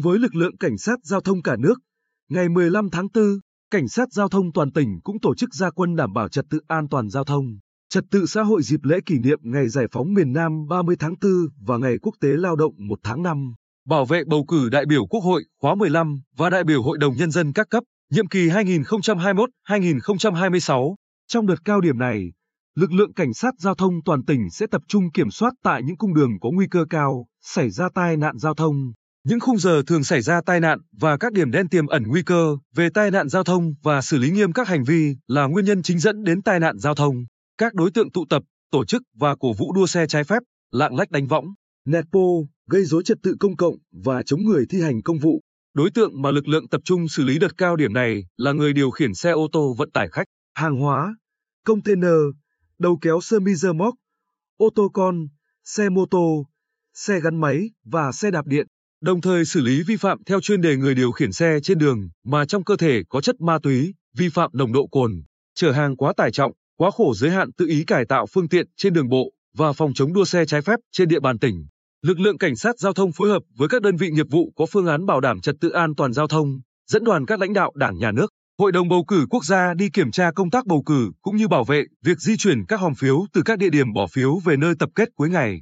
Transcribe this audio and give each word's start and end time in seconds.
với 0.00 0.18
lực 0.18 0.34
lượng 0.34 0.56
cảnh 0.56 0.78
sát 0.78 0.98
giao 1.02 1.20
thông 1.20 1.42
cả 1.42 1.56
nước, 1.56 1.74
ngày 2.30 2.48
15 2.48 2.90
tháng 2.90 3.08
4, 3.14 3.24
cảnh 3.70 3.88
sát 3.88 4.12
giao 4.12 4.28
thông 4.28 4.52
toàn 4.52 4.72
tỉnh 4.72 5.00
cũng 5.02 5.20
tổ 5.22 5.34
chức 5.34 5.54
gia 5.54 5.70
quân 5.70 5.96
đảm 5.96 6.12
bảo 6.12 6.28
trật 6.28 6.44
tự 6.50 6.60
an 6.68 6.88
toàn 6.88 7.08
giao 7.08 7.24
thông, 7.24 7.58
trật 7.88 8.04
tự 8.10 8.26
xã 8.26 8.42
hội 8.42 8.62
dịp 8.62 8.80
lễ 8.82 8.98
kỷ 9.06 9.18
niệm 9.18 9.38
ngày 9.42 9.68
giải 9.68 9.86
phóng 9.92 10.14
miền 10.14 10.32
Nam 10.32 10.52
30 10.68 10.96
tháng 10.98 11.14
4 11.22 11.32
và 11.66 11.78
ngày 11.78 11.98
quốc 12.02 12.14
tế 12.20 12.28
lao 12.28 12.56
động 12.56 12.74
1 12.88 12.98
tháng 13.02 13.22
5, 13.22 13.52
bảo 13.86 14.04
vệ 14.04 14.22
bầu 14.26 14.44
cử 14.48 14.68
đại 14.68 14.86
biểu 14.86 15.06
Quốc 15.06 15.20
hội 15.20 15.44
khóa 15.60 15.74
15 15.74 16.20
và 16.36 16.50
đại 16.50 16.64
biểu 16.64 16.82
Hội 16.82 16.98
đồng 16.98 17.16
nhân 17.16 17.30
dân 17.30 17.52
các 17.52 17.66
cấp, 17.70 17.84
nhiệm 18.10 18.26
kỳ 18.26 18.48
2021-2026. 19.68 20.94
Trong 21.28 21.46
đợt 21.46 21.64
cao 21.64 21.80
điểm 21.80 21.98
này, 21.98 22.32
lực 22.74 22.92
lượng 22.92 23.12
cảnh 23.12 23.34
sát 23.34 23.54
giao 23.58 23.74
thông 23.74 23.94
toàn 24.04 24.24
tỉnh 24.24 24.50
sẽ 24.50 24.66
tập 24.66 24.82
trung 24.88 25.10
kiểm 25.10 25.30
soát 25.30 25.52
tại 25.62 25.82
những 25.82 25.96
cung 25.96 26.14
đường 26.14 26.30
có 26.40 26.50
nguy 26.52 26.66
cơ 26.70 26.84
cao 26.90 27.26
xảy 27.42 27.70
ra 27.70 27.88
tai 27.94 28.16
nạn 28.16 28.38
giao 28.38 28.54
thông, 28.54 28.92
những 29.24 29.40
khung 29.40 29.58
giờ 29.58 29.82
thường 29.86 30.04
xảy 30.04 30.22
ra 30.22 30.40
tai 30.46 30.60
nạn 30.60 30.78
và 30.92 31.16
các 31.16 31.32
điểm 31.32 31.50
đen 31.50 31.68
tiềm 31.68 31.86
ẩn 31.86 32.02
nguy 32.06 32.22
cơ 32.22 32.56
về 32.74 32.88
tai 32.94 33.10
nạn 33.10 33.28
giao 33.28 33.44
thông 33.44 33.74
và 33.82 34.02
xử 34.02 34.18
lý 34.18 34.30
nghiêm 34.30 34.52
các 34.52 34.68
hành 34.68 34.84
vi 34.84 35.16
là 35.26 35.46
nguyên 35.46 35.64
nhân 35.64 35.82
chính 35.82 35.98
dẫn 35.98 36.24
đến 36.24 36.42
tai 36.42 36.60
nạn 36.60 36.78
giao 36.78 36.94
thông. 36.94 37.14
Các 37.58 37.74
đối 37.74 37.90
tượng 37.90 38.10
tụ 38.10 38.24
tập, 38.30 38.42
tổ 38.70 38.84
chức 38.84 39.02
và 39.14 39.36
cổ 39.40 39.52
vũ 39.52 39.72
đua 39.72 39.86
xe 39.86 40.06
trái 40.06 40.24
phép, 40.24 40.38
lạng 40.70 40.94
lách 40.94 41.10
đánh 41.10 41.26
võng, 41.26 41.44
nẹt 41.86 42.04
bô, 42.12 42.46
gây 42.70 42.84
rối 42.84 43.02
trật 43.02 43.18
tự 43.22 43.36
công 43.40 43.56
cộng 43.56 43.74
và 44.04 44.22
chống 44.22 44.44
người 44.44 44.66
thi 44.70 44.80
hành 44.82 45.02
công 45.02 45.18
vụ. 45.18 45.40
Đối 45.74 45.90
tượng 45.90 46.22
mà 46.22 46.30
lực 46.30 46.48
lượng 46.48 46.68
tập 46.68 46.80
trung 46.84 47.08
xử 47.08 47.24
lý 47.24 47.38
đợt 47.38 47.58
cao 47.58 47.76
điểm 47.76 47.92
này 47.92 48.24
là 48.36 48.52
người 48.52 48.72
điều 48.72 48.90
khiển 48.90 49.14
xe 49.14 49.30
ô 49.30 49.48
tô 49.52 49.74
vận 49.78 49.90
tải 49.90 50.08
khách, 50.08 50.26
hàng 50.54 50.76
hóa, 50.76 51.14
container, 51.66 52.20
đầu 52.78 52.98
kéo 53.00 53.20
semi 53.20 53.54
dơ 53.54 53.72
móc, 53.72 53.94
ô 54.56 54.70
tô 54.74 54.88
con, 54.92 55.26
xe 55.64 55.88
mô 55.88 56.06
tô, 56.06 56.46
xe 56.94 57.20
gắn 57.20 57.40
máy 57.40 57.70
và 57.84 58.12
xe 58.12 58.30
đạp 58.30 58.46
điện, 58.46 58.66
đồng 59.02 59.20
thời 59.20 59.44
xử 59.44 59.60
lý 59.60 59.82
vi 59.82 59.96
phạm 59.96 60.24
theo 60.24 60.40
chuyên 60.40 60.60
đề 60.60 60.76
người 60.76 60.94
điều 60.94 61.12
khiển 61.12 61.32
xe 61.32 61.58
trên 61.62 61.78
đường 61.78 62.08
mà 62.24 62.44
trong 62.44 62.64
cơ 62.64 62.76
thể 62.76 63.02
có 63.08 63.20
chất 63.20 63.40
ma 63.40 63.58
túy, 63.62 63.94
vi 64.16 64.28
phạm 64.28 64.50
nồng 64.52 64.72
độ 64.72 64.86
cồn, 64.86 65.22
chở 65.54 65.72
hàng 65.72 65.96
quá 65.96 66.12
tải 66.16 66.30
trọng, 66.30 66.52
quá 66.76 66.90
khổ 66.90 67.14
giới 67.14 67.30
hạn 67.30 67.52
tự 67.52 67.66
ý 67.66 67.84
cải 67.84 68.04
tạo 68.04 68.26
phương 68.26 68.48
tiện 68.48 68.66
trên 68.76 68.92
đường 68.92 69.08
bộ 69.08 69.32
và 69.56 69.72
phòng 69.72 69.94
chống 69.94 70.12
đua 70.12 70.24
xe 70.24 70.44
trái 70.46 70.62
phép 70.62 70.80
trên 70.92 71.08
địa 71.08 71.20
bàn 71.20 71.38
tỉnh. 71.38 71.66
Lực 72.02 72.20
lượng 72.20 72.38
cảnh 72.38 72.56
sát 72.56 72.78
giao 72.78 72.92
thông 72.92 73.12
phối 73.12 73.28
hợp 73.28 73.42
với 73.56 73.68
các 73.68 73.82
đơn 73.82 73.96
vị 73.96 74.10
nghiệp 74.10 74.26
vụ 74.30 74.52
có 74.56 74.66
phương 74.66 74.86
án 74.86 75.06
bảo 75.06 75.20
đảm 75.20 75.40
trật 75.40 75.54
tự 75.60 75.70
an 75.70 75.94
toàn 75.94 76.12
giao 76.12 76.26
thông, 76.26 76.60
dẫn 76.90 77.04
đoàn 77.04 77.26
các 77.26 77.40
lãnh 77.40 77.52
đạo 77.52 77.72
Đảng, 77.74 77.98
Nhà 77.98 78.12
nước, 78.12 78.30
Hội 78.60 78.72
đồng 78.72 78.88
bầu 78.88 79.04
cử 79.04 79.26
quốc 79.30 79.44
gia 79.44 79.74
đi 79.74 79.88
kiểm 79.90 80.10
tra 80.10 80.30
công 80.30 80.50
tác 80.50 80.66
bầu 80.66 80.82
cử 80.86 81.10
cũng 81.22 81.36
như 81.36 81.48
bảo 81.48 81.64
vệ 81.64 81.84
việc 82.04 82.18
di 82.18 82.36
chuyển 82.36 82.64
các 82.68 82.80
hòm 82.80 82.94
phiếu 82.94 83.26
từ 83.32 83.42
các 83.44 83.58
địa 83.58 83.70
điểm 83.70 83.92
bỏ 83.92 84.06
phiếu 84.06 84.38
về 84.44 84.56
nơi 84.56 84.74
tập 84.78 84.88
kết 84.94 85.08
cuối 85.14 85.30
ngày. 85.30 85.60